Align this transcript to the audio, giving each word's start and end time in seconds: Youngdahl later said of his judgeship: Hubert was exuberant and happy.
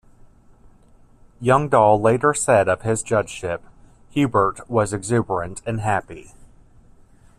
Youngdahl 1.39 2.01
later 2.01 2.33
said 2.33 2.67
of 2.67 2.81
his 2.81 3.03
judgeship: 3.03 3.61
Hubert 4.09 4.67
was 4.67 4.93
exuberant 4.93 5.61
and 5.63 5.79
happy. 5.81 6.31